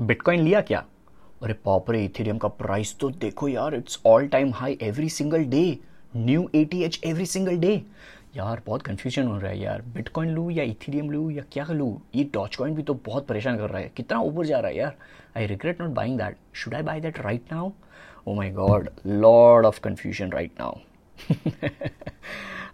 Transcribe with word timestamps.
Bitcoin 0.00 0.40
लिया 0.40 0.60
क्या? 0.60 0.84
अरे 1.42 1.52
बाप 1.66 1.90
रे 1.90 2.04
इथेरियम 2.04 2.38
का 2.38 2.48
प्राइस 2.48 2.94
तो 3.00 3.08
देखो 3.10 3.48
यार 3.48 3.74
it's 3.74 3.98
all 4.06 4.26
time 4.28 4.52
high 4.54 4.78
every 4.82 5.08
single 5.08 5.44
day 5.44 5.78
new 6.16 6.48
A 6.54 6.64
T 6.64 6.82
H 6.84 7.00
every 7.06 7.26
single 7.26 7.56
day 7.58 7.82
यार, 8.36 8.62
बहुत 8.66 8.82
कंफ्यूजन 8.82 9.26
हो 9.26 9.38
रहा 9.38 9.50
है 9.50 9.58
यार. 9.58 9.82
बिटकॉइन 9.94 10.30
लूँ 10.30 10.50
या 10.52 10.64
इथेरियम 10.64 11.10
लूँ 11.10 11.30
या 11.32 11.42
क्या 11.52 11.66
लूँ? 11.70 12.00
ये 12.14 12.24
डॉच 12.34 12.56
कॉइन 12.56 12.74
भी 12.74 12.82
तो 12.82 12.94
बहुत 13.06 13.26
परेशान 13.26 13.56
कर 13.58 13.70
रहा 13.70 13.80
है. 13.80 13.90
कितना 13.96 14.20
ऊपर 14.20 14.46
जा 14.46 14.58
रहा 14.58 14.70
है 14.70 14.76
यार. 14.76 14.96
I 15.36 15.46
regret 15.46 15.80
not 15.80 15.90
buying 15.94 16.18
that 16.18 16.36
should 16.54 16.74
I 16.74 16.82
buy 16.82 17.00
that 17.00 17.18
right 17.20 17.52
now 17.52 17.70
oh 18.26 18.34
my 18.34 18.50
god 18.50 18.90
lord 19.06 19.66
of 19.66 19.80
confusion 19.80 20.32
right 20.32 20.60
now 20.60 20.78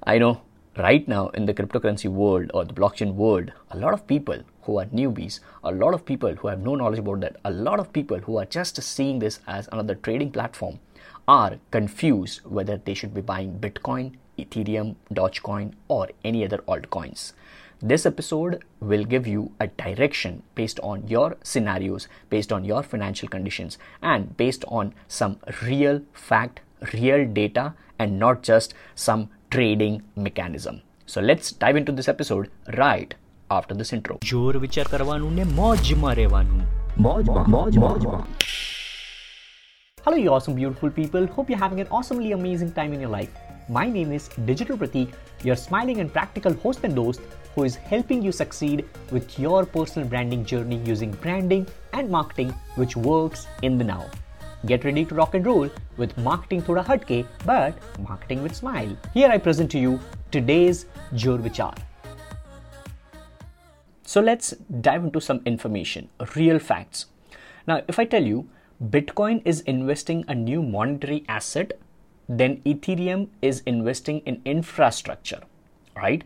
I 0.07 0.19
know. 0.19 0.35
Right 0.77 1.07
now 1.07 1.29
in 1.29 1.47
the 1.47 1.55
cryptocurrency 1.55 2.09
world 2.11 2.51
or 2.53 2.65
the 2.65 2.75
blockchain 2.75 3.15
world, 3.15 3.53
a 3.71 3.79
lot 3.79 3.95
of 3.95 4.07
people 4.07 4.43
who 4.63 4.79
are 4.79 4.87
newbies, 4.87 5.41
a 5.63 5.73
lot 5.73 5.95
of 5.95 6.05
people 6.05 6.35
who 6.35 6.49
have 6.49 6.61
no 6.61 6.75
knowledge 6.75 6.99
about 6.99 7.21
that, 7.21 7.37
a 7.45 7.51
lot 7.51 7.79
of 7.79 7.93
people 7.93 8.19
who 8.19 8.39
are 8.39 8.45
just 8.45 8.83
seeing 8.83 9.19
this 9.19 9.41
as 9.47 9.69
another 9.71 9.95
trading 9.95 10.31
platform 10.31 10.81
are 11.29 11.59
confused 11.71 12.41
whether 12.45 12.77
they 12.77 12.95
should 12.95 13.15
be 13.15 13.21
buying 13.21 13.59
Bitcoin, 13.59 14.15
Ethereum, 14.39 14.97
Dogecoin, 15.13 15.73
or 15.89 16.09
any 16.25 16.45
other 16.45 16.59
altcoins. 16.69 17.33
This 17.81 18.07
episode 18.07 18.65
will 18.81 19.05
give 19.05 19.27
you 19.27 19.53
a 19.61 19.67
direction 19.67 20.43
based 20.55 20.81
on 20.81 21.07
your 21.07 21.37
scenarios, 21.43 22.09
based 22.31 22.53
on 22.53 22.65
your 22.65 22.83
financial 22.83 23.29
conditions, 23.29 23.79
and 24.03 24.37
based 24.37 24.65
on 24.69 24.95
some 25.07 25.39
real 25.63 26.03
fact, 26.13 26.61
real 26.95 27.27
data, 27.27 27.75
and 27.99 28.19
not 28.19 28.43
just 28.43 28.75
some 28.95 29.31
trading 29.54 30.02
mechanism. 30.16 30.82
So 31.06 31.22
let's 31.22 31.52
dive 31.64 31.76
into 31.76 31.92
this 31.92 32.08
episode 32.08 32.50
right 32.78 33.14
after 33.50 33.76
this 33.80 33.92
intro. 33.98 34.16
જોર 34.32 34.54
વિચાર 34.66 34.86
કરવાનું 34.94 35.32
ને 35.40 35.46
મોજમાં 35.60 36.14
રહેવાનું 36.22 36.62
મોજમાં 37.06 37.50
મોજ 37.58 37.78
મોજમાં 37.86 38.22
Hello, 40.06 40.18
you 40.18 40.30
awesome, 40.36 40.56
beautiful 40.56 40.90
people. 40.90 41.24
Hope 41.28 41.50
you're 41.50 41.64
having 41.64 41.82
an 41.82 41.90
awesomely 41.98 42.30
amazing 42.32 42.72
time 42.78 42.94
in 42.94 43.02
your 43.02 43.12
life. 43.16 43.34
My 43.70 43.84
name 43.96 44.12
is 44.18 44.30
Digital 44.50 44.78
Pratik, 44.78 45.10
your 45.44 45.58
smiling 45.66 46.00
and 46.04 46.12
practical 46.12 46.54
host 46.64 46.88
and 46.88 46.98
host 47.02 47.22
who 47.54 47.66
is 47.70 47.76
helping 47.92 48.22
you 48.28 48.32
succeed 48.32 48.86
with 49.12 49.38
your 49.38 49.60
personal 49.66 50.08
branding 50.08 50.46
journey 50.46 50.80
using 50.94 51.12
branding 51.26 51.68
and 51.94 52.10
marketing 52.10 52.52
which 52.76 52.96
works 53.12 53.46
in 53.62 53.78
the 53.78 53.84
now. 53.84 54.04
Get 54.67 54.85
ready 54.85 55.05
to 55.05 55.15
rock 55.15 55.35
and 55.35 55.45
roll 55.45 55.69
with 55.99 56.17
marketing 56.17 56.63
thoda 56.63 56.83
hatke, 56.83 57.27
but 57.45 57.75
marketing 58.01 58.43
with 58.43 58.55
smile. 58.57 58.97
Here 59.13 59.29
I 59.29 59.37
present 59.37 59.71
to 59.73 59.79
you 59.79 60.01
today's 60.31 60.87
Jor 61.15 61.37
Vichar. 61.37 61.77
So 64.05 64.23
let's 64.23 64.53
dive 64.81 65.05
into 65.05 65.21
some 65.21 65.43
information, 65.45 66.09
real 66.35 66.59
facts. 66.59 67.07
Now, 67.67 67.83
if 67.89 67.99
I 67.99 68.07
tell 68.07 68.23
you 68.23 68.49
Bitcoin 68.83 69.43
is 69.45 69.61
investing 69.63 70.25
a 70.29 70.35
new 70.35 70.63
monetary 70.63 71.27
asset, 71.29 71.73
then 72.27 72.63
Ethereum 72.63 73.29
is 73.43 73.61
investing 73.67 74.21
in 74.21 74.41
infrastructure, 74.47 75.43
right? 75.95 76.25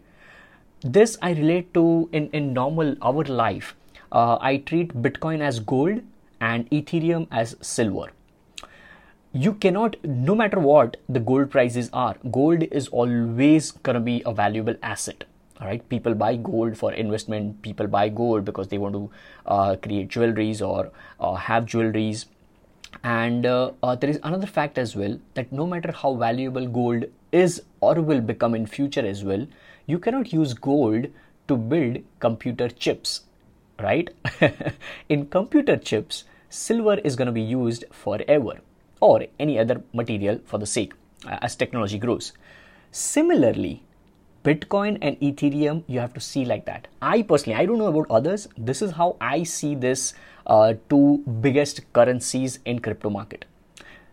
This 0.82 1.16
I 1.22 1.32
relate 1.32 1.74
to 1.74 2.08
in, 2.12 2.30
in 2.30 2.52
normal 2.52 2.94
our 3.02 3.24
life. 3.24 3.74
Uh, 4.12 4.38
I 4.40 4.58
treat 4.58 5.02
Bitcoin 5.02 5.40
as 5.40 5.58
gold 5.58 6.02
and 6.40 6.70
Ethereum 6.70 7.26
as 7.32 7.56
silver 7.60 8.12
you 9.44 9.54
cannot 9.64 9.96
no 10.04 10.34
matter 10.34 10.58
what 10.58 10.96
the 11.16 11.20
gold 11.30 11.50
prices 11.50 11.88
are 11.92 12.14
gold 12.36 12.62
is 12.78 12.88
always 12.88 13.70
going 13.88 13.94
to 13.94 14.00
be 14.00 14.22
a 14.26 14.32
valuable 14.32 14.74
asset. 14.82 15.24
All 15.60 15.66
right 15.68 15.88
people 15.88 16.14
buy 16.14 16.34
gold 16.36 16.76
for 16.76 16.92
investment. 16.92 17.62
People 17.62 17.86
buy 17.86 18.08
gold 18.08 18.44
because 18.44 18.68
they 18.68 18.78
want 18.78 18.94
to 18.94 19.10
uh, 19.46 19.76
create 19.76 20.08
jewelries 20.08 20.66
or 20.66 20.90
uh, 21.20 21.34
have 21.34 21.66
jewelries. 21.66 22.24
And 23.04 23.46
uh, 23.46 23.72
uh, 23.82 23.94
there 23.94 24.10
is 24.10 24.18
another 24.24 24.46
fact 24.46 24.78
as 24.78 24.96
well 24.96 25.18
that 25.34 25.52
no 25.52 25.66
matter 25.66 25.92
how 25.92 26.14
valuable 26.14 26.66
gold 26.66 27.04
is 27.30 27.62
or 27.80 27.94
will 28.10 28.20
become 28.20 28.54
in 28.56 28.66
future 28.66 29.06
as 29.06 29.22
well 29.22 29.46
you 29.86 29.98
cannot 29.98 30.32
use 30.32 30.54
gold 30.54 31.06
to 31.46 31.56
build 31.56 31.98
computer 32.18 32.68
chips. 32.68 33.20
Right? 33.78 34.10
In 35.08 35.26
computer 35.26 35.76
chips 35.76 36.24
silver 36.48 36.94
is 37.10 37.14
going 37.14 37.26
to 37.26 37.32
be 37.32 37.42
used 37.42 37.84
forever 37.92 38.54
or 39.00 39.24
any 39.38 39.58
other 39.58 39.82
material 39.92 40.40
for 40.44 40.58
the 40.58 40.66
sake 40.66 40.92
uh, 41.26 41.38
as 41.42 41.56
technology 41.56 41.98
grows. 41.98 42.32
Similarly, 42.90 43.82
Bitcoin 44.44 44.98
and 45.02 45.18
Ethereum, 45.20 45.82
you 45.86 46.00
have 46.00 46.14
to 46.14 46.20
see 46.20 46.44
like 46.44 46.64
that. 46.66 46.88
I 47.02 47.22
personally, 47.22 47.58
I 47.58 47.66
don't 47.66 47.78
know 47.78 47.88
about 47.88 48.06
others. 48.10 48.48
This 48.56 48.80
is 48.80 48.92
how 48.92 49.16
I 49.20 49.42
see 49.42 49.74
this 49.74 50.14
uh, 50.46 50.74
two 50.88 51.18
biggest 51.40 51.92
currencies 51.92 52.58
in 52.64 52.78
crypto 52.78 53.10
market. 53.10 53.44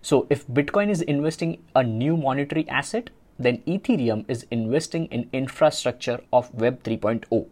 So 0.01 0.27
if 0.29 0.45
Bitcoin 0.47 0.89
is 0.89 1.01
investing 1.01 1.63
a 1.75 1.83
new 1.83 2.17
monetary 2.17 2.67
asset, 2.69 3.09
then 3.39 3.63
Ethereum 3.67 4.25
is 4.27 4.45
investing 4.51 5.05
in 5.07 5.29
infrastructure 5.33 6.19
of 6.31 6.53
Web 6.53 6.83
3.0. 6.83 7.47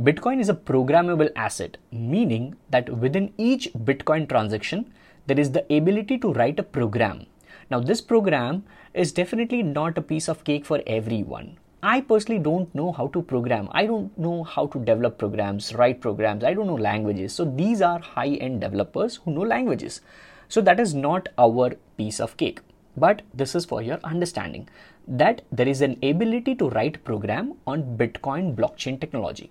Bitcoin 0.00 0.40
is 0.40 0.48
a 0.48 0.54
programmable 0.54 1.30
asset, 1.36 1.76
meaning 1.92 2.56
that 2.70 2.88
within 2.90 3.32
each 3.38 3.72
Bitcoin 3.72 4.28
transaction, 4.28 4.92
there 5.26 5.40
is 5.40 5.52
the 5.52 5.64
ability 5.74 6.18
to 6.18 6.32
write 6.32 6.58
a 6.58 6.62
program. 6.62 7.26
Now, 7.70 7.80
this 7.80 8.00
program 8.00 8.64
is 8.92 9.12
definitely 9.12 9.62
not 9.62 9.96
a 9.96 10.02
piece 10.02 10.28
of 10.28 10.44
cake 10.44 10.66
for 10.66 10.82
everyone. 10.86 11.56
I 11.82 12.00
personally 12.00 12.40
don't 12.40 12.74
know 12.74 12.92
how 12.92 13.08
to 13.08 13.22
program. 13.22 13.68
I 13.72 13.86
don't 13.86 14.16
know 14.18 14.44
how 14.44 14.66
to 14.68 14.78
develop 14.78 15.18
programs, 15.18 15.74
write 15.74 16.00
programs. 16.00 16.44
I 16.44 16.54
don't 16.54 16.66
know 16.66 16.74
languages. 16.74 17.34
So, 17.34 17.44
these 17.44 17.82
are 17.82 17.98
high 17.98 18.34
end 18.34 18.60
developers 18.60 19.16
who 19.16 19.32
know 19.32 19.42
languages. 19.42 20.00
So, 20.48 20.60
that 20.62 20.80
is 20.80 20.94
not 20.94 21.28
our 21.38 21.72
piece 21.96 22.20
of 22.20 22.36
cake. 22.36 22.60
But 22.96 23.22
this 23.34 23.54
is 23.54 23.64
for 23.64 23.82
your 23.82 23.98
understanding 24.04 24.68
that 25.08 25.42
there 25.50 25.68
is 25.68 25.80
an 25.82 25.98
ability 26.02 26.54
to 26.56 26.70
write 26.70 27.04
program 27.04 27.54
on 27.66 27.96
Bitcoin 27.98 28.54
blockchain 28.54 29.00
technology. 29.00 29.50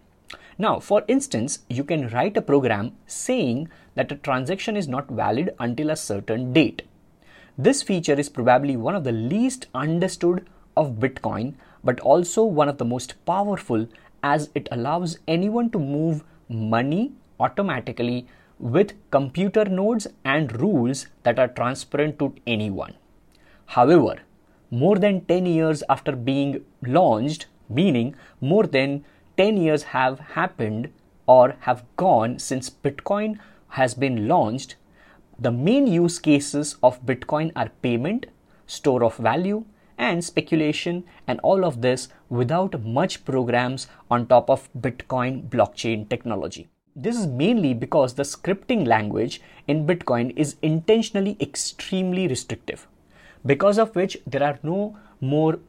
Now, 0.57 0.79
for 0.79 1.03
instance, 1.07 1.59
you 1.69 1.83
can 1.83 2.09
write 2.09 2.37
a 2.37 2.41
program 2.41 2.95
saying 3.07 3.69
that 3.95 4.11
a 4.11 4.15
transaction 4.15 4.77
is 4.77 4.87
not 4.87 5.09
valid 5.09 5.55
until 5.59 5.89
a 5.89 5.95
certain 5.95 6.53
date. 6.53 6.83
This 7.57 7.83
feature 7.83 8.13
is 8.13 8.29
probably 8.29 8.75
one 8.75 8.95
of 8.95 9.03
the 9.03 9.11
least 9.11 9.67
understood 9.73 10.47
of 10.75 10.99
Bitcoin, 10.99 11.55
but 11.83 11.99
also 11.99 12.43
one 12.43 12.69
of 12.69 12.77
the 12.77 12.85
most 12.85 13.13
powerful 13.25 13.87
as 14.23 14.49
it 14.55 14.67
allows 14.71 15.19
anyone 15.27 15.69
to 15.71 15.79
move 15.79 16.23
money 16.49 17.11
automatically 17.39 18.27
with 18.59 18.93
computer 19.11 19.65
nodes 19.65 20.07
and 20.23 20.59
rules 20.61 21.07
that 21.23 21.39
are 21.39 21.47
transparent 21.47 22.17
to 22.19 22.33
anyone. 22.47 22.95
However, 23.65 24.19
more 24.71 24.97
than 24.97 25.25
10 25.25 25.45
years 25.45 25.83
after 25.89 26.15
being 26.15 26.63
launched, 26.81 27.47
meaning 27.69 28.15
more 28.41 28.65
than 28.65 29.03
10 29.37 29.57
years 29.57 29.83
have 29.83 30.19
happened 30.19 30.91
or 31.25 31.55
have 31.61 31.83
gone 31.97 32.37
since 32.37 32.69
Bitcoin 32.69 33.39
has 33.69 33.93
been 33.95 34.27
launched, 34.27 34.75
the 35.39 35.51
main 35.51 35.87
use 35.87 36.19
cases 36.19 36.75
of 36.83 37.03
Bitcoin 37.05 37.51
are 37.55 37.69
payment, 37.81 38.27
store 38.67 39.03
of 39.03 39.17
value, 39.17 39.65
and 39.97 40.23
speculation, 40.23 41.03
and 41.27 41.39
all 41.41 41.65
of 41.65 41.81
this 41.81 42.09
without 42.29 42.83
much 42.83 43.25
programs 43.25 43.87
on 44.11 44.27
top 44.27 44.49
of 44.49 44.69
Bitcoin 44.79 45.49
blockchain 45.49 46.07
technology. 46.09 46.67
This 46.95 47.17
is 47.17 47.25
mainly 47.25 47.73
because 47.73 48.13
the 48.13 48.23
scripting 48.23 48.85
language 48.85 49.41
in 49.67 49.87
Bitcoin 49.87 50.31
is 50.37 50.57
intentionally 50.61 51.37
extremely 51.39 52.27
restrictive, 52.27 52.87
because 53.45 53.79
of 53.79 53.95
which 53.95 54.17
there 54.27 54.43
are 54.43 54.59
no 54.61 54.97
more 55.19 55.59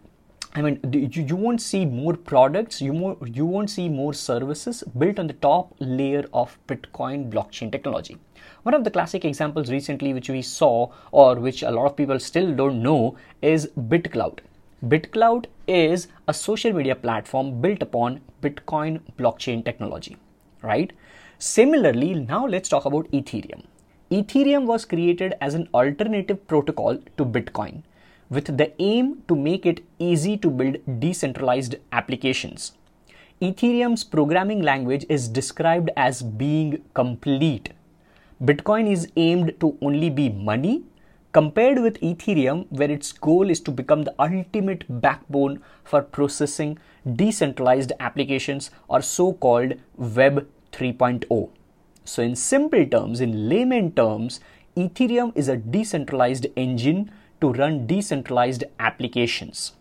I 0.56 0.62
mean, 0.62 0.78
you, 0.92 1.22
you 1.22 1.34
won't 1.34 1.60
see 1.60 1.84
more 1.84 2.14
products, 2.14 2.80
you, 2.80 2.92
more, 2.92 3.16
you 3.26 3.44
won't 3.44 3.70
see 3.70 3.88
more 3.88 4.14
services 4.14 4.84
built 4.96 5.18
on 5.18 5.26
the 5.26 5.32
top 5.32 5.74
layer 5.80 6.24
of 6.32 6.56
Bitcoin 6.68 7.28
blockchain 7.28 7.72
technology. 7.72 8.18
One 8.62 8.72
of 8.72 8.84
the 8.84 8.90
classic 8.92 9.24
examples 9.24 9.68
recently, 9.68 10.14
which 10.14 10.28
we 10.28 10.42
saw, 10.42 10.92
or 11.10 11.34
which 11.34 11.64
a 11.64 11.72
lot 11.72 11.86
of 11.86 11.96
people 11.96 12.20
still 12.20 12.54
don't 12.54 12.80
know, 12.84 13.16
is 13.42 13.66
BitClout. 13.76 14.38
BitClout 14.86 15.46
is 15.66 16.06
a 16.28 16.34
social 16.34 16.72
media 16.72 16.94
platform 16.94 17.60
built 17.60 17.82
upon 17.82 18.20
Bitcoin 18.40 19.00
blockchain 19.18 19.64
technology, 19.64 20.16
right? 20.62 20.92
Similarly, 21.38 22.14
now 22.14 22.46
let's 22.46 22.68
talk 22.68 22.84
about 22.84 23.10
Ethereum. 23.10 23.64
Ethereum 24.12 24.66
was 24.66 24.84
created 24.84 25.34
as 25.40 25.54
an 25.54 25.68
alternative 25.74 26.46
protocol 26.46 26.96
to 27.16 27.24
Bitcoin 27.24 27.82
with 28.30 28.56
the 28.56 28.72
aim 28.80 29.22
to 29.28 29.36
make 29.36 29.66
it 29.66 29.84
easy 29.98 30.36
to 30.36 30.50
build 30.50 30.78
decentralized 31.00 31.76
applications. 31.92 32.72
Ethereum's 33.40 34.04
programming 34.04 34.62
language 34.62 35.04
is 35.08 35.28
described 35.28 35.90
as 35.96 36.22
being 36.22 36.82
complete. 36.94 37.70
Bitcoin 38.42 38.90
is 38.90 39.08
aimed 39.16 39.54
to 39.60 39.76
only 39.80 40.08
be 40.10 40.28
money, 40.28 40.82
compared 41.32 41.80
with 41.80 42.00
Ethereum, 42.00 42.66
where 42.70 42.90
its 42.90 43.12
goal 43.12 43.50
is 43.50 43.60
to 43.60 43.70
become 43.70 44.02
the 44.02 44.14
ultimate 44.18 44.84
backbone 45.00 45.60
for 45.82 46.00
processing 46.00 46.78
decentralized 47.16 47.92
applications 48.00 48.70
or 48.88 49.02
so 49.02 49.32
called 49.32 49.74
Web 49.96 50.46
3.0. 50.72 51.50
So, 52.04 52.22
in 52.22 52.36
simple 52.36 52.86
terms, 52.86 53.20
in 53.20 53.48
layman 53.48 53.92
terms, 53.92 54.40
Ethereum 54.76 55.32
is 55.36 55.48
a 55.48 55.56
decentralized 55.56 56.46
engine 56.56 57.10
to 57.44 57.52
run 57.52 57.86
decentralized 57.86 58.64
applications. 58.80 59.72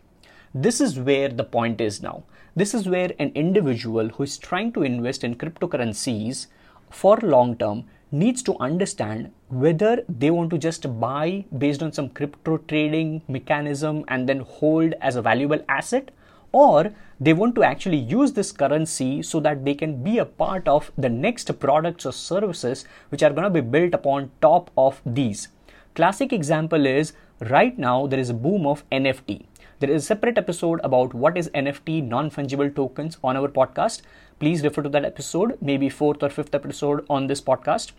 This 0.54 0.81
is 0.81 1.00
where 1.00 1.30
the 1.30 1.45
point 1.45 1.80
is 1.80 2.01
now. 2.04 2.24
This 2.56 2.74
is 2.74 2.89
where 2.89 3.12
an 3.19 3.31
individual 3.36 4.10
who 4.10 4.24
is 4.24 4.38
trying 4.38 4.74
to 4.74 4.83
invest 4.83 5.24
in 5.24 5.36
cryptocurrencies 5.36 6.48
for 6.89 7.18
long 7.21 7.56
term 7.56 7.86
needs 8.12 8.44
to 8.44 8.57
understand 8.60 9.31
whether 9.48 10.04
they 10.07 10.30
want 10.30 10.50
to 10.50 10.57
just 10.57 11.00
buy 11.00 11.45
based 11.57 11.81
on 11.81 11.94
some 11.94 12.10
crypto 12.10 12.57
trading 12.74 13.21
mechanism 13.27 14.04
and 14.09 14.27
then 14.27 14.42
hold 14.42 14.94
as 15.01 15.16
a 15.16 15.21
valuable 15.21 15.63
asset 15.69 16.12
or 16.51 16.94
they 17.19 17.33
want 17.33 17.56
to 17.56 17.63
actually 17.63 18.04
use 18.18 18.33
this 18.33 18.51
currency 18.51 19.24
so 19.24 19.39
that 19.39 19.66
they 19.66 19.74
can 19.74 20.04
be 20.04 20.19
a 20.19 20.25
part 20.25 20.68
of 20.68 20.92
the 20.98 21.09
next 21.09 21.57
products 21.59 22.06
or 22.06 22.12
services 22.12 22.86
which 23.09 23.24
are 23.24 23.31
going 23.31 23.51
to 23.51 23.62
be 23.62 23.68
built 23.77 23.94
upon 23.95 24.30
top 24.42 24.69
of 24.77 25.01
these 25.06 25.48
classic 25.95 26.33
example 26.33 26.86
is 26.86 27.13
right 27.50 27.78
now 27.78 28.07
there 28.07 28.19
is 28.19 28.30
a 28.30 28.34
boom 28.34 28.66
of 28.66 28.88
nft 28.90 29.45
there 29.84 29.92
is 29.92 30.04
a 30.04 30.06
separate 30.06 30.38
episode 30.38 30.80
about 30.81 31.13
what 31.13 31.38
is 31.38 31.50
NFT, 31.50 32.07
non 32.07 32.31
fungible 32.31 32.74
tokens, 32.74 33.18
on 33.22 33.36
our 33.36 33.50
podcast. 33.50 34.01
Please 34.40 34.63
refer 34.63 34.81
to 34.81 34.88
that 34.88 35.04
episode, 35.04 35.57
maybe 35.60 35.90
fourth 35.90 36.24
or 36.24 36.30
fifth 36.30 36.56
episode 36.56 37.06
on 37.10 37.28
this 37.28 37.42
podcast. 37.42 37.92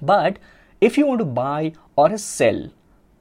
But 0.00 0.38
if 0.80 0.96
you 0.96 1.06
want 1.06 1.18
to 1.18 1.26
buy 1.26 1.74
or 1.94 2.16
sell, 2.16 2.70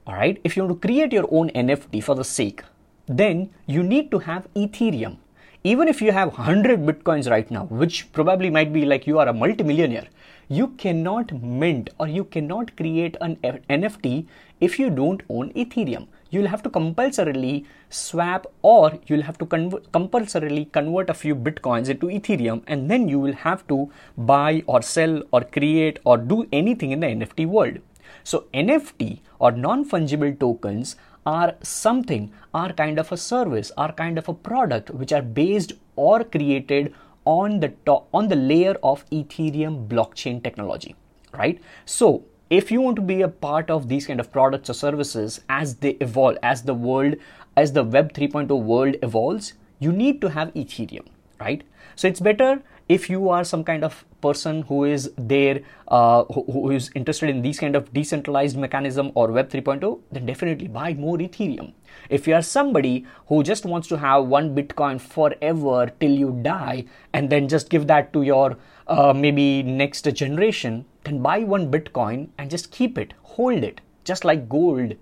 all 0.08 0.14
right, 0.14 0.40
if 0.46 0.56
you 0.56 0.64
want 0.64 0.82
to 0.82 0.88
create 0.88 1.12
your 1.12 1.28
own 1.30 1.50
NFT 1.50 2.02
for 2.02 2.16
the 2.16 2.24
sake, 2.24 2.64
then 3.06 3.50
you 3.66 3.84
need 3.84 4.12
to 4.12 4.20
have 4.20 4.48
Ethereum. 4.54 5.18
Even 5.66 5.90
if 5.90 6.02
you 6.02 6.14
have 6.14 6.38
100 6.38 6.80
bitcoins 6.80 7.30
right 7.30 7.52
now, 7.52 7.66
which 7.66 8.10
probably 8.14 8.50
might 8.50 8.72
be 8.72 8.86
like 8.86 9.08
you 9.08 9.20
are 9.20 9.28
a 9.28 9.34
multimillionaire, 9.34 10.08
you 10.50 10.70
cannot 10.84 11.32
mint 11.42 11.92
or 12.00 12.08
you 12.08 12.24
cannot 12.24 12.76
create 12.76 13.16
an 13.22 13.36
NFT 13.38 14.26
if 14.60 14.80
you 14.80 14.90
don't 14.90 15.22
own 15.30 15.54
Ethereum. 15.54 16.08
You'll 16.32 16.48
have 16.48 16.64
to 16.64 16.70
compulsorily 16.70 17.66
swap 17.90 18.48
or 18.64 19.00
you'll 19.06 19.22
have 19.22 19.38
to 19.38 19.46
convert, 19.46 19.92
compulsorily 19.92 20.66
convert 20.66 21.10
a 21.10 21.14
few 21.14 21.36
bitcoins 21.36 21.90
into 21.90 22.08
ethereum 22.08 22.62
and 22.68 22.90
then 22.90 23.08
you 23.08 23.20
will 23.20 23.34
have 23.34 23.68
to 23.68 23.92
buy 24.16 24.64
or 24.68 24.82
sell 24.82 25.24
or 25.32 25.42
create 25.42 26.00
or 26.04 26.18
do 26.18 26.48
anything 26.52 26.92
in 26.92 27.00
the 27.00 27.08
nft 27.08 27.48
world. 27.48 27.80
So 28.24 28.46
nft 28.54 29.20
or 29.40 29.52
non 29.52 29.90
fungible 29.90 30.40
tokens 30.40 30.96
are 31.26 31.56
something 31.62 32.32
are 32.54 32.74
kind 32.74 33.00
of 33.00 33.12
a 33.12 33.18
service 33.18 33.72
are 33.78 33.92
kind 33.92 34.18
of 34.18 34.30
a 34.30 34.34
product 34.34 34.90
which 34.92 35.12
are 35.12 35.22
based 35.22 35.74
or 35.96 36.24
created 36.24 36.94
on 37.36 37.60
the 37.60 37.70
top 37.90 38.08
on 38.20 38.28
the 38.34 38.36
layer 38.36 38.76
of 38.92 39.06
ethereum 39.20 39.88
blockchain 39.88 40.44
technology 40.44 40.96
right? 41.34 41.62
So 41.86 42.24
if 42.50 42.72
you 42.72 42.82
want 42.82 42.96
to 42.96 43.04
be 43.04 43.22
a 43.22 43.28
part 43.28 43.70
of 43.70 43.88
these 43.88 44.08
kind 44.08 44.20
of 44.20 44.32
products 44.32 44.70
or 44.70 44.74
services 44.74 45.42
as 45.50 45.76
they 45.76 45.92
evolve 46.06 46.38
as 46.42 46.64
the 46.64 46.74
world 46.74 47.16
as 47.56 47.74
the 47.74 47.84
web 47.84 48.14
3.0 48.14 48.62
world 48.74 48.96
evolves 49.04 49.54
you 49.80 49.92
need 49.92 50.22
to 50.22 50.30
have 50.30 50.54
ethereum 50.54 51.06
right? 51.40 51.64
So 51.96 52.08
it's 52.08 52.20
better 52.20 52.62
if 52.88 53.10
you 53.10 53.30
are 53.30 53.44
some 53.44 53.64
kind 53.64 53.84
of 53.84 54.04
person 54.22 54.62
who 54.64 54.84
is 54.86 55.12
there 55.18 55.62
uh, 55.88 56.24
who, 56.26 56.44
who 56.52 56.72
is 56.72 56.90
interested 56.96 57.30
in 57.30 57.42
these 57.42 57.60
kind 57.60 57.76
of 57.76 57.92
decentralized 57.94 58.58
mechanism 58.58 59.12
or 59.16 59.28
web 59.32 59.50
3.0 59.50 60.00
then 60.12 60.26
definitely 60.26 60.68
buy 60.68 60.94
more 60.94 61.18
ethereum. 61.18 61.74
If 62.10 62.28
you 62.28 62.36
are 62.36 62.42
somebody 62.42 63.06
who 63.28 63.44
just 63.44 63.66
wants 63.66 63.88
to 63.90 63.98
have 63.98 64.26
one 64.26 64.56
bitcoin 64.56 65.00
forever 65.02 65.92
till 66.00 66.12
you 66.12 66.40
die 66.42 66.86
and 67.14 67.30
then 67.30 67.48
just 67.48 67.70
give 67.70 67.88
that 67.88 68.14
to 68.14 68.24
your 68.24 68.58
uh, 68.88 69.14
maybe 69.14 69.64
next 69.64 70.04
generation 70.14 70.86
then 71.04 71.22
buy 71.22 71.40
one 71.40 71.72
bitcoin 71.72 72.30
and 72.38 72.50
just 72.50 72.72
keep 72.72 72.98
it 72.98 73.14
hold 73.24 73.64
it 73.64 73.82
just 74.04 74.26
like 74.26 74.50
gold 74.50 74.94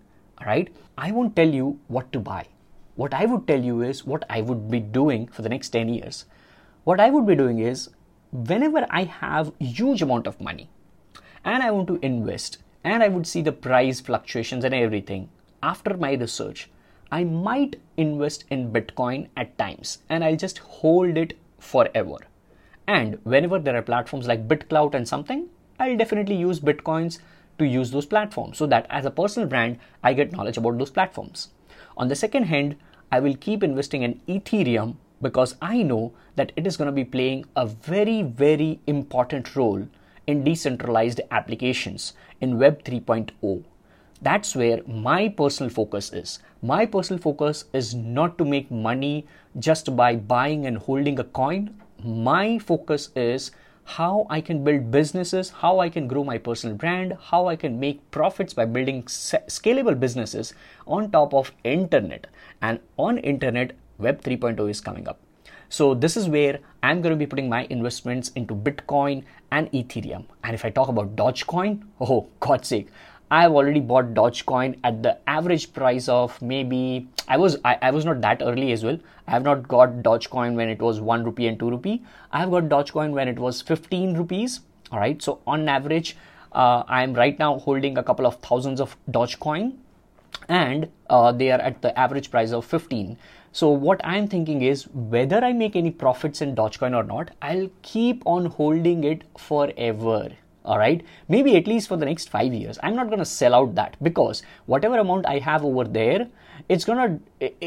right 0.45 0.69
i 0.97 1.11
won't 1.11 1.35
tell 1.35 1.47
you 1.49 1.79
what 1.87 2.11
to 2.11 2.19
buy. 2.19 2.45
What 2.95 3.13
i 3.13 3.25
would 3.25 3.47
tell 3.47 3.63
you 3.63 3.81
is 3.81 4.05
what 4.05 4.23
i 4.29 4.41
would 4.41 4.69
be 4.71 4.79
doing 4.79 5.27
for 5.27 5.41
the 5.41 5.49
next 5.49 5.69
10 5.69 5.89
years. 5.89 6.25
What 6.87 7.01
I 7.01 7.09
would 7.09 7.25
be 7.27 7.35
doing 7.35 7.59
is 7.59 7.89
whenever 8.31 8.85
I 8.89 9.03
have 9.03 9.53
huge 9.59 10.01
amount 10.01 10.27
of 10.27 10.41
money 10.41 10.69
and 11.45 11.63
I 11.63 11.71
want 11.71 11.87
to 11.87 11.99
invest 12.01 12.57
and 12.83 13.01
I 13.03 13.07
would 13.07 13.27
see 13.27 13.41
the 13.41 13.51
price 13.51 13.99
fluctuations 13.99 14.63
and 14.63 14.73
everything 14.73 15.29
after 15.63 15.97
my 15.97 16.13
research, 16.13 16.69
I 17.11 17.23
might 17.23 17.77
invest 17.95 18.43
in 18.49 18.71
Bitcoin 18.71 19.29
at 19.35 19.57
times 19.57 19.99
and 20.09 20.23
I'll 20.23 20.35
just 20.35 20.59
hold 20.59 21.17
it 21.17 21.37
forever. 21.59 22.17
And 22.85 23.19
whenever 23.23 23.59
there 23.59 23.75
are 23.75 23.81
platforms 23.81 24.27
like 24.27 24.47
BitClout 24.47 24.93
and 24.93 25.07
something, 25.07 25.49
I'll 25.79 25.97
definitely 25.97 26.35
use 26.35 26.59
Bitcoins 26.59 27.19
to 27.59 27.65
use 27.65 27.91
those 27.91 28.05
platforms 28.05 28.57
so 28.57 28.67
that 28.67 28.85
as 28.89 29.05
a 29.05 29.11
personal 29.11 29.49
brand, 29.49 29.79
I 30.03 30.13
get 30.13 30.31
knowledge 30.31 30.57
about 30.57 30.77
those 30.77 30.89
platforms. 30.89 31.49
On 31.97 32.07
the 32.07 32.15
second 32.15 32.43
hand, 32.43 32.75
I 33.11 33.19
will 33.19 33.35
keep 33.35 33.63
investing 33.63 34.03
in 34.03 34.21
Ethereum 34.27 34.95
because 35.21 35.55
I 35.61 35.83
know 35.83 36.13
that 36.35 36.51
it 36.55 36.67
is 36.67 36.77
going 36.77 36.87
to 36.87 36.91
be 36.91 37.05
playing 37.05 37.45
a 37.55 37.65
very, 37.65 38.21
very 38.21 38.79
important 38.87 39.55
role 39.55 39.87
in 40.27 40.43
decentralized 40.43 41.21
applications 41.31 42.13
in 42.41 42.59
Web 42.59 42.83
3.0. 42.83 43.63
That's 44.21 44.55
where 44.55 44.81
my 44.87 45.29
personal 45.29 45.69
focus 45.69 46.11
is. 46.11 46.39
My 46.61 46.85
personal 46.85 47.21
focus 47.21 47.65
is 47.71 47.93
not 47.93 48.37
to 48.39 48.45
make 48.45 48.71
money 48.71 49.27
just 49.59 49.95
by 49.95 50.15
buying 50.15 50.65
and 50.65 50.77
holding 50.77 51.19
a 51.19 51.23
coin. 51.23 51.79
My 52.03 52.57
focus 52.59 53.09
is 53.15 53.51
how 53.83 54.27
I 54.29 54.41
can 54.41 54.63
build 54.63 54.91
businesses, 54.91 55.49
how 55.49 55.79
I 55.79 55.89
can 55.89 56.07
grow 56.07 56.23
my 56.23 56.37
personal 56.37 56.75
brand, 56.75 57.15
how 57.21 57.47
I 57.47 57.55
can 57.55 57.79
make 57.79 58.11
profits 58.11 58.53
by 58.53 58.65
building 58.65 59.03
scalable 59.03 59.97
businesses 59.97 60.53
on 60.85 61.09
top 61.11 61.33
of 61.33 61.53
internet. 61.63 62.27
And 62.61 62.79
on 62.97 63.17
internet, 63.19 63.73
Web 63.97 64.21
3.0 64.21 64.69
is 64.69 64.81
coming 64.81 65.07
up. 65.07 65.19
So 65.69 65.93
this 65.93 66.15
is 66.15 66.29
where 66.29 66.59
I'm 66.81 67.01
going 67.01 67.11
to 67.11 67.17
be 67.17 67.25
putting 67.25 67.49
my 67.49 67.67
investments 67.69 68.29
into 68.35 68.55
Bitcoin 68.55 69.23
and 69.51 69.71
Ethereum. 69.71 70.25
And 70.43 70.53
if 70.53 70.63
I 70.63 70.69
talk 70.69 70.87
about 70.87 71.15
Dogecoin, 71.15 71.83
oh 71.99 72.27
God's 72.39 72.67
sake, 72.69 72.87
I've 73.29 73.51
already 73.51 73.81
bought 73.81 74.13
Dogecoin 74.13 74.79
at 74.85 75.03
the 75.03 75.17
average 75.29 75.73
price 75.73 76.07
of 76.07 76.41
maybe 76.41 77.09
I 77.27 77.35
was 77.35 77.57
I, 77.65 77.77
I 77.81 77.91
was 77.91 78.05
not 78.05 78.21
that 78.21 78.41
early 78.41 78.71
as 78.71 78.85
well. 78.85 78.97
I 79.27 79.31
have 79.31 79.43
not 79.43 79.67
got 79.67 79.89
Dogecoin 80.03 80.55
when 80.55 80.69
it 80.69 80.81
was 80.81 81.01
one 81.01 81.25
rupee 81.25 81.47
and 81.47 81.59
two 81.59 81.69
rupee. 81.69 82.03
I 82.31 82.39
have 82.39 82.51
got 82.51 82.69
Dogecoin 82.69 83.11
when 83.11 83.27
it 83.27 83.37
was 83.37 83.61
15 83.61 84.15
rupees. 84.15 84.61
All 84.93 84.99
right. 84.99 85.21
So 85.21 85.41
on 85.45 85.67
average, 85.67 86.15
uh, 86.53 86.83
I'm 86.87 87.13
right 87.13 87.37
now 87.37 87.59
holding 87.59 87.97
a 87.97 88.03
couple 88.03 88.25
of 88.25 88.37
thousands 88.37 88.79
of 88.79 88.95
Dogecoin 89.11 89.75
and 90.47 90.87
uh, 91.09 91.33
they 91.33 91.51
are 91.51 91.59
at 91.59 91.81
the 91.81 91.97
average 91.99 92.31
price 92.31 92.51
of 92.51 92.63
15 92.63 93.17
so 93.57 93.67
what 93.83 94.01
i'm 94.13 94.27
thinking 94.31 94.61
is 94.61 94.83
whether 95.13 95.37
i 95.45 95.51
make 95.59 95.75
any 95.75 95.91
profits 96.01 96.41
in 96.45 96.55
dogecoin 96.57 96.95
or 96.97 97.03
not 97.11 97.31
i'll 97.41 97.69
keep 97.81 98.25
on 98.33 98.49
holding 98.57 99.03
it 99.11 99.23
forever 99.45 100.19
all 100.63 100.77
right 100.77 101.03
maybe 101.35 101.55
at 101.59 101.65
least 101.71 101.87
for 101.87 101.97
the 101.97 102.05
next 102.09 102.29
5 102.29 102.53
years 102.53 102.77
i'm 102.83 102.95
not 102.95 103.07
going 103.13 103.23
to 103.25 103.31
sell 103.31 103.55
out 103.59 103.73
that 103.79 103.95
because 104.09 104.43
whatever 104.73 104.99
amount 105.05 105.25
i 105.33 105.39
have 105.47 105.65
over 105.69 105.85
there 105.85 106.27
it's 106.69 106.85
to 106.85 107.19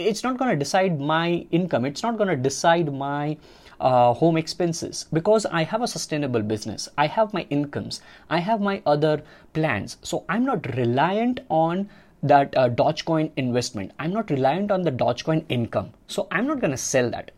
it's 0.05 0.23
not 0.23 0.39
going 0.39 0.51
to 0.51 0.61
decide 0.65 1.01
my 1.01 1.47
income 1.51 1.91
it's 1.91 2.05
not 2.09 2.17
going 2.19 2.33
to 2.35 2.37
decide 2.37 2.93
my 2.93 3.37
uh, 3.81 4.13
home 4.13 4.37
expenses 4.37 5.07
because 5.13 5.47
I 5.47 5.63
have 5.63 5.81
a 5.81 5.89
sustainable 5.89 6.43
business. 6.43 6.87
I 6.99 7.07
have 7.07 7.33
my 7.33 7.47
incomes. 7.49 8.03
I 8.29 8.41
have 8.41 8.61
my 8.61 8.83
other 8.85 9.23
plans. 9.55 9.97
So 10.03 10.25
I'm 10.29 10.45
not 10.45 10.77
reliant 10.77 11.41
on 11.49 11.89
that 12.23 12.57
uh, 12.57 12.69
Dogecoin 12.69 13.31
investment. 13.37 13.93
I'm 13.99 14.13
not 14.13 14.31
reliant 14.31 14.71
on 14.71 14.83
the 14.83 14.93
Dogecoin 14.93 15.45
income. 15.49 15.93
So 16.07 16.29
I'm 16.31 16.47
not 16.47 16.61
going 16.61 16.73
to 16.73 16.77
sell 16.77 17.11
that. 17.11 17.31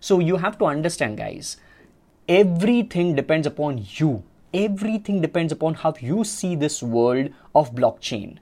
So 0.00 0.18
you 0.18 0.36
have 0.36 0.58
to 0.58 0.64
understand, 0.64 1.18
guys, 1.18 1.58
everything 2.28 3.14
depends 3.14 3.46
upon 3.46 3.84
you. 3.94 4.22
Everything 4.52 5.20
depends 5.20 5.52
upon 5.52 5.74
how 5.74 5.94
you 6.00 6.24
see 6.24 6.56
this 6.56 6.82
world 6.82 7.30
of 7.54 7.74
blockchain. 7.74 8.38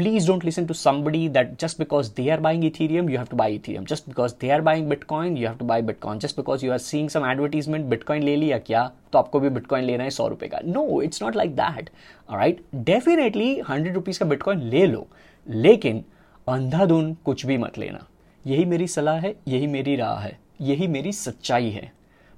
please 0.00 0.26
don't 0.26 0.44
listen 0.44 0.66
to 0.66 0.74
somebody 0.74 1.22
that 1.28 1.58
just 1.58 1.78
because 1.78 2.10
they 2.18 2.26
are 2.30 2.38
buying 2.38 2.62
ethereum 2.68 3.10
you 3.12 3.18
have 3.18 3.30
to 3.30 3.38
buy 3.40 3.48
ethereum 3.52 3.84
just 3.84 4.08
because 4.08 4.34
they 4.42 4.50
are 4.50 4.60
buying 4.62 4.88
bitcoin 4.92 5.38
you 5.38 5.46
have 5.46 5.58
to 5.58 5.68
buy 5.70 5.78
bitcoin 5.82 6.22
just 6.24 6.36
because 6.36 6.62
you 6.62 6.72
are 6.72 6.80
seeing 6.80 7.08
some 7.14 7.28
advertisement 7.30 7.88
bitcoin 7.94 8.24
ले 8.24 8.36
लिया 8.36 8.58
क्या 8.66 8.82
तो 9.12 9.18
आपको 9.18 9.40
भी 9.40 9.48
bitcoin 9.50 9.84
लेना 9.84 10.04
है 10.04 10.10
सौ 10.10 10.26
रुपए 10.28 10.48
का 10.48 10.60
no 10.66 11.00
it's 11.02 11.22
not 11.22 11.36
like 11.36 11.54
that 11.56 11.90
right 12.32 12.62
definitely 12.90 13.50
hundred 13.68 13.94
rupees 13.94 14.18
का 14.20 14.26
बिटकॉइन 14.26 14.62
ले 14.70 14.86
लो 14.86 15.06
लेकिन 15.46 16.04
अंधाधुन 16.46 17.14
कुछ 17.24 17.46
भी 17.46 17.56
मत 17.58 17.78
लेना 17.78 18.06
यही 18.44 18.64
मेरी 18.64 18.86
सलाह 18.88 19.18
है 19.20 19.34
यही 19.48 19.66
मेरी 19.68 19.96
राह 19.96 20.18
है 20.20 20.38
यही 20.60 20.86
मेरी 20.88 21.12
सच्चाई 21.14 21.70
है 21.70 21.90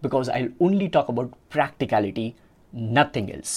because 0.03 0.31
I 0.31 0.49
only 0.63 0.89
talk 0.89 1.11
about 1.11 1.35
practicality 1.53 2.33
nothing 2.73 3.27
else 3.31 3.51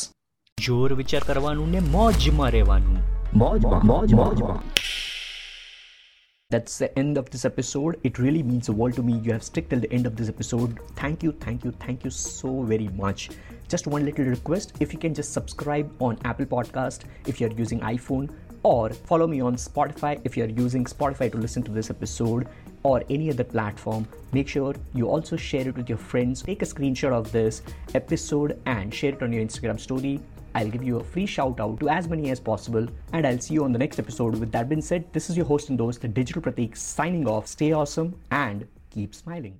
જોર 0.57 0.87
વિચાર 0.99 1.21
કરવાનું 1.27 1.69
ને 1.73 1.79
મોજમાં 1.93 2.47
રહેવાનું 2.55 3.14
That's 6.51 6.77
the 6.77 6.97
end 6.97 7.17
of 7.17 7.29
this 7.29 7.43
episode. 7.43 7.99
It 8.03 8.17
really 8.17 8.41
means 8.41 8.67
the 8.67 8.71
world 8.71 8.93
to 8.93 9.03
me. 9.03 9.19
You 9.19 9.33
have 9.33 9.43
stuck 9.43 9.67
till 9.67 9.81
the 9.81 9.91
end 9.91 10.05
of 10.05 10.15
this 10.15 10.29
episode. 10.29 10.79
Thank 10.95 11.21
you, 11.21 11.33
thank 11.33 11.65
you, 11.65 11.71
thank 11.71 12.05
you 12.05 12.11
so 12.11 12.61
very 12.61 12.87
much. 12.89 13.29
just 13.67 13.87
one 13.87 14.05
little 14.05 14.25
request 14.25 14.73
if 14.79 14.93
you 14.93 14.99
can 14.99 15.13
just 15.13 15.33
subscribe 15.33 15.91
on 16.01 16.17
Apple 16.23 16.45
Podcast 16.45 17.01
if 17.25 17.41
you're 17.41 17.51
using 17.51 17.79
iPhone 17.79 18.29
or 18.63 18.89
follow 18.91 19.27
me 19.27 19.41
on 19.41 19.55
Spotify 19.55 20.19
if 20.23 20.37
you're 20.37 20.47
using 20.49 20.85
Spotify 20.85 21.31
to 21.31 21.37
listen 21.37 21.63
to 21.63 21.71
this 21.71 21.89
episode 21.89 22.47
or 22.83 23.03
any 23.09 23.29
other 23.31 23.43
platform. 23.43 24.07
Make 24.31 24.47
sure 24.47 24.75
you 24.93 25.09
also 25.09 25.35
share 25.35 25.67
it 25.67 25.75
with 25.75 25.89
your 25.89 25.97
friends. 25.97 26.43
Take 26.43 26.61
a 26.61 26.65
screenshot 26.65 27.11
of 27.11 27.31
this 27.31 27.63
episode 27.95 28.59
and 28.65 28.93
share 28.93 29.13
it 29.13 29.23
on 29.23 29.33
your 29.33 29.43
Instagram 29.43 29.79
story. 29.79 30.19
I'll 30.55 30.69
give 30.69 30.83
you 30.83 30.97
a 30.97 31.03
free 31.03 31.25
shout 31.25 31.59
out 31.59 31.81
to 31.81 31.89
as 31.89 32.07
many 32.07 32.31
as 32.31 32.39
possible, 32.39 32.87
and 33.11 33.27
I'll 33.27 33.39
see 33.39 33.55
you 33.55 33.65
on 33.65 33.73
the 33.73 33.79
next 33.79 33.99
episode. 33.99 34.37
With 34.37 34.53
that 34.53 34.69
being 34.69 34.81
said, 34.81 35.11
this 35.11 35.29
is 35.29 35.35
your 35.35 35.45
host 35.45 35.69
and 35.69 35.79
host, 35.79 36.01
the 36.01 36.07
Digital 36.07 36.41
Pratik, 36.41 36.77
signing 36.77 37.27
off. 37.27 37.45
Stay 37.45 37.73
awesome 37.73 38.15
and 38.31 38.65
keep 38.89 39.13
smiling. 39.13 39.59